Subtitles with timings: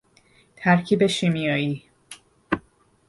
[0.55, 1.83] ترکیب شیمیایی